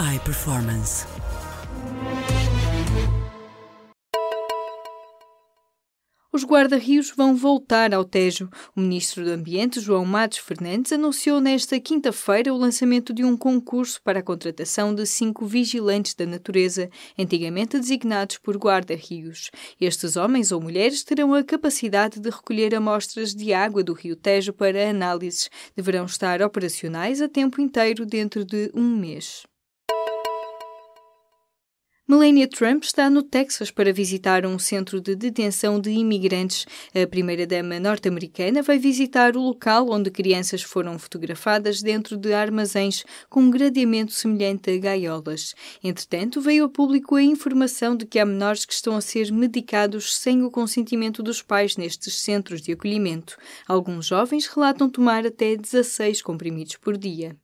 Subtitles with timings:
[0.00, 1.04] iPerformance.
[6.30, 8.48] Os guarda-rios vão voltar ao Tejo.
[8.76, 14.00] O ministro do Ambiente, João Matos Fernandes, anunciou nesta quinta-feira o lançamento de um concurso
[14.04, 16.88] para a contratação de cinco vigilantes da natureza,
[17.18, 19.50] antigamente designados por guarda-rios.
[19.80, 24.52] Estes homens ou mulheres terão a capacidade de recolher amostras de água do rio Tejo
[24.52, 25.50] para análises.
[25.74, 29.47] Deverão estar operacionais a tempo inteiro dentro de um mês.
[32.10, 36.64] Melania Trump está no Texas para visitar um centro de detenção de imigrantes.
[36.94, 43.42] A primeira-dama norte-americana vai visitar o local onde crianças foram fotografadas dentro de armazéns com
[43.42, 45.54] um gradeamento semelhante a gaiolas.
[45.84, 50.16] Entretanto, veio a público a informação de que há menores que estão a ser medicados
[50.16, 53.36] sem o consentimento dos pais nestes centros de acolhimento.
[53.66, 57.36] Alguns jovens relatam tomar até 16 comprimidos por dia.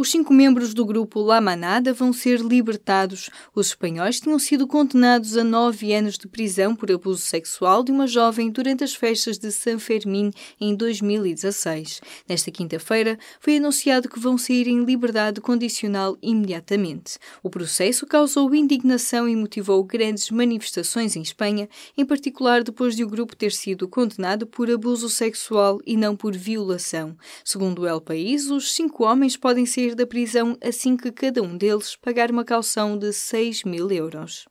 [0.00, 3.30] Os cinco membros do grupo La Manada vão ser libertados.
[3.52, 8.06] Os espanhóis tinham sido condenados a nove anos de prisão por abuso sexual de uma
[8.06, 12.00] jovem durante as festas de San Fermín em 2016.
[12.28, 17.18] Nesta quinta-feira, foi anunciado que vão sair em liberdade condicional imediatamente.
[17.42, 23.08] O processo causou indignação e motivou grandes manifestações em Espanha, em particular depois de o
[23.08, 27.16] grupo ter sido condenado por abuso sexual e não por violação.
[27.44, 31.42] Segundo o El País, os cinco homens podem ser sair da prisão assim que cada
[31.42, 34.46] um deles pagar uma caução de 6 mil euros.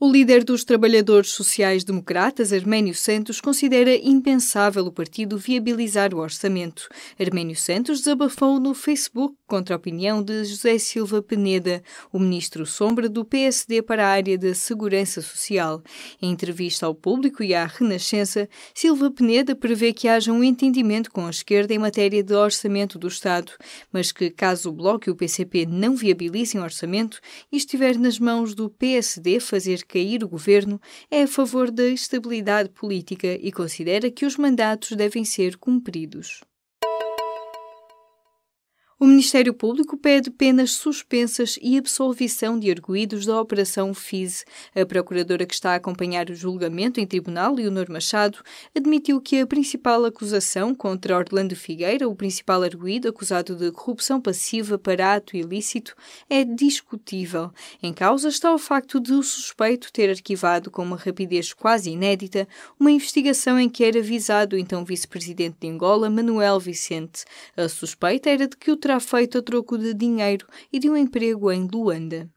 [0.00, 6.88] O líder dos trabalhadores sociais-democratas, Arménio Santos, considera impensável o partido viabilizar o orçamento.
[7.18, 11.82] Arménio Santos desabafou no Facebook contra a opinião de José Silva Peneda,
[12.12, 15.82] o ministro sombra do PSD para a área da segurança social.
[16.22, 21.26] Em entrevista ao público e à Renascença, Silva Peneda prevê que haja um entendimento com
[21.26, 23.50] a esquerda em matéria de orçamento do Estado,
[23.92, 27.18] mas que, caso o Bloco e o PCP não viabilizem o orçamento
[27.50, 32.68] e estiver nas mãos do PSD fazer cair o governo, é a favor da estabilidade
[32.68, 36.44] política e considera que os mandatos devem ser cumpridos.
[39.00, 44.44] O Ministério Público pede penas suspensas e absolvição de arguídos da Operação FIS.
[44.74, 48.40] A procuradora que está a acompanhar o julgamento em tribunal, Leonor Machado,
[48.76, 54.76] admitiu que a principal acusação contra Orlando Figueira, o principal arguído acusado de corrupção passiva
[54.76, 55.94] para ato ilícito,
[56.28, 57.52] é discutível.
[57.80, 62.48] Em causa está o facto de o suspeito ter arquivado com uma rapidez quase inédita
[62.80, 67.24] uma investigação em que era visado o então vice-presidente de Angola, Manuel Vicente.
[67.56, 70.96] A suspeita era de que o terá feito a troco de dinheiro e de um
[70.96, 72.30] emprego em Luanda.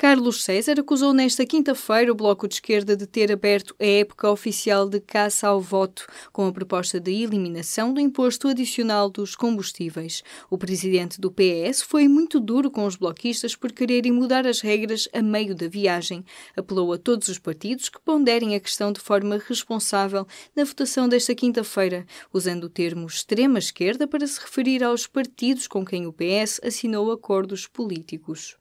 [0.00, 4.88] Carlos César acusou nesta quinta-feira o Bloco de Esquerda de ter aberto a época oficial
[4.88, 10.22] de caça ao voto, com a proposta de eliminação do imposto adicional dos combustíveis.
[10.48, 15.08] O presidente do PS foi muito duro com os bloquistas por quererem mudar as regras
[15.12, 16.24] a meio da viagem.
[16.56, 21.34] Apelou a todos os partidos que ponderem a questão de forma responsável na votação desta
[21.34, 27.10] quinta-feira, usando o termo extrema-esquerda para se referir aos partidos com quem o PS assinou
[27.10, 28.56] acordos políticos.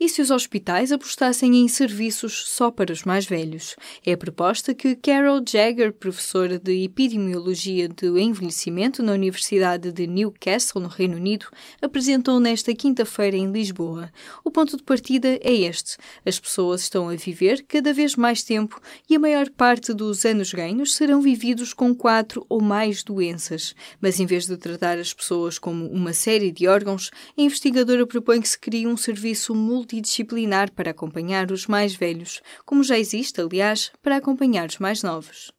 [0.00, 3.74] E se os hospitais apostassem em serviços só para os mais velhos?
[4.06, 10.80] É a proposta que Carol Jagger, professora de Epidemiologia do Envelhecimento na Universidade de Newcastle,
[10.80, 11.46] no Reino Unido,
[11.82, 14.08] apresentou nesta quinta-feira em Lisboa.
[14.44, 18.80] O ponto de partida é este: as pessoas estão a viver cada vez mais tempo
[19.10, 23.74] e a maior parte dos anos ganhos serão vividos com quatro ou mais doenças.
[24.00, 28.40] Mas em vez de tratar as pessoas como uma série de órgãos, a investigadora propõe
[28.40, 33.40] que se crie um serviço multi multidisciplinar para acompanhar os mais velhos, como já existe,
[33.40, 35.50] aliás, para acompanhar os mais novos.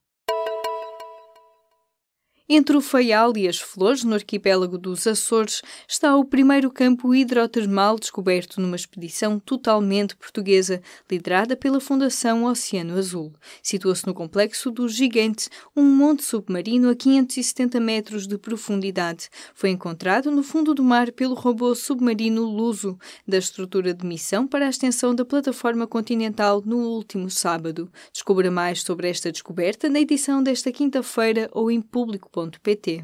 [2.51, 7.99] Entre o Faial e as Flores, no arquipélago dos Açores, está o primeiro campo hidrotermal
[7.99, 13.31] descoberto numa expedição totalmente portuguesa, liderada pela Fundação Oceano Azul.
[13.61, 19.29] Situa-se no complexo do Gigante, um monte submarino a 570 metros de profundidade.
[19.53, 22.97] Foi encontrado no fundo do mar pelo robô submarino Luso,
[23.27, 27.91] da estrutura de missão para a extensão da plataforma continental no último sábado.
[28.11, 33.03] Descubra mais sobre esta descoberta na edição desta quinta-feira ou em público pt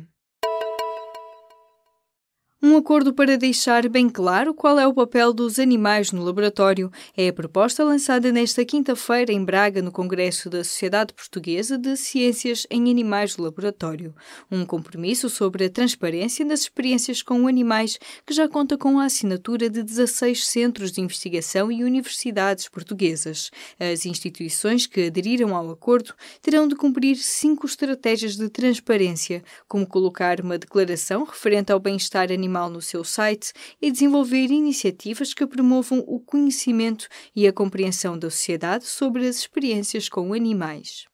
[2.66, 7.28] um acordo para deixar bem claro qual é o papel dos animais no laboratório é
[7.28, 12.90] a proposta lançada nesta quinta-feira em Braga, no Congresso da Sociedade Portuguesa de Ciências em
[12.90, 14.16] Animais do Laboratório.
[14.52, 19.70] Um compromisso sobre a transparência das experiências com animais que já conta com a assinatura
[19.70, 23.52] de 16 centros de investigação e universidades portuguesas.
[23.80, 30.42] As instituições que aderiram ao acordo terão de cumprir cinco estratégias de transparência, como colocar
[30.42, 36.00] uma declaração referente ao bem-estar animal animal no seu site e desenvolver iniciativas que promovam
[36.07, 41.06] o conhecimento e a compreensão da sociedade sobre as experiências com animais.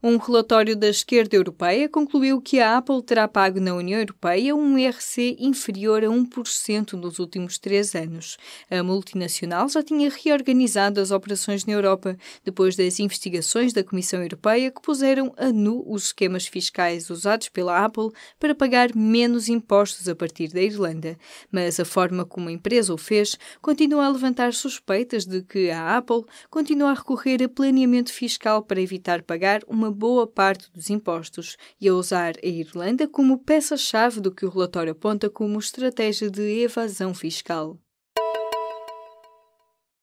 [0.00, 4.78] Um relatório da esquerda europeia concluiu que a Apple terá pago na União Europeia um
[4.78, 8.36] IRC inferior a 1% nos últimos três anos.
[8.70, 14.70] A multinacional já tinha reorganizado as operações na Europa depois das investigações da Comissão Europeia
[14.70, 20.14] que puseram a nu os esquemas fiscais usados pela Apple para pagar menos impostos a
[20.14, 21.18] partir da Irlanda.
[21.50, 25.96] Mas a forma como a empresa o fez continua a levantar suspeitas de que a
[25.96, 31.56] Apple continua a recorrer a planeamento fiscal para evitar pagar uma boa parte dos impostos
[31.80, 36.42] e a usar a Irlanda como peça-chave do que o relatório aponta como estratégia de
[36.60, 37.76] evasão fiscal.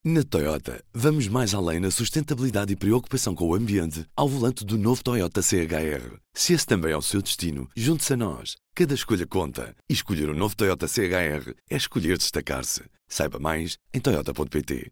[0.07, 4.77] Na Toyota, vamos mais além na sustentabilidade e preocupação com o ambiente ao volante do
[4.77, 6.19] novo Toyota CHR.
[6.31, 8.55] Se esse também é o seu destino, junte-se a nós.
[8.75, 9.75] Cada escolha conta.
[9.89, 12.83] E escolher o um novo Toyota CHR é escolher destacar-se.
[13.07, 14.91] Saiba mais em Toyota.pt.